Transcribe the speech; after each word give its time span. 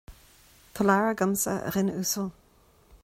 Tá 0.73 0.81
leabhar 0.83 1.11
agamsa, 1.11 1.53
a 1.59 1.69
dhuine 1.75 1.93
uasail 1.99 2.31